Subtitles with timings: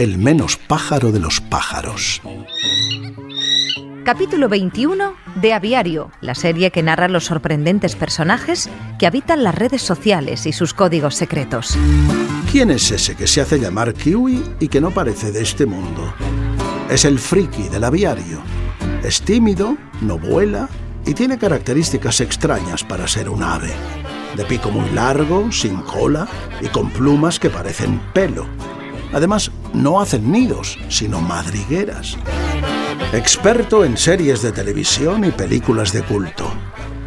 [0.00, 2.22] el menos pájaro de los pájaros.
[4.02, 9.82] Capítulo 21 de Aviario, la serie que narra los sorprendentes personajes que habitan las redes
[9.82, 11.76] sociales y sus códigos secretos.
[12.50, 16.14] ¿Quién es ese que se hace llamar Kiwi y que no parece de este mundo?
[16.88, 18.40] Es el friki del aviario.
[19.04, 20.70] Es tímido, no vuela
[21.04, 23.70] y tiene características extrañas para ser un ave.
[24.34, 26.26] De pico muy largo, sin cola
[26.62, 28.46] y con plumas que parecen pelo.
[29.12, 32.16] Además, no hacen nidos, sino madrigueras.
[33.12, 36.50] Experto en series de televisión y películas de culto.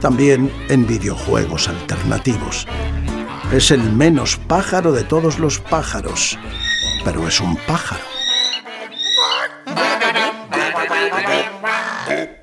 [0.00, 2.66] También en videojuegos alternativos.
[3.52, 6.38] Es el menos pájaro de todos los pájaros,
[7.04, 8.02] pero es un pájaro.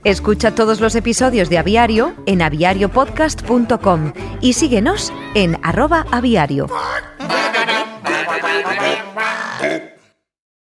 [0.04, 6.68] Escucha todos los episodios de Aviario en aviariopodcast.com y síguenos en arroba aviario.